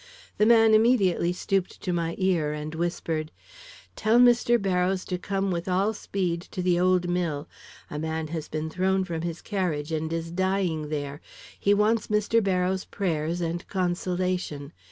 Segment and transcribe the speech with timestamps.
[0.39, 3.31] The man immediately stooped to my ear and whispered:
[3.95, 4.59] "'Tell Mr.
[4.59, 7.47] Barrows to come with all speed to the old mill.
[7.91, 11.21] A man has been thrown from his carriage and is dying there.
[11.59, 12.43] He wants Mr.
[12.43, 14.73] Barrows' prayers and consolation.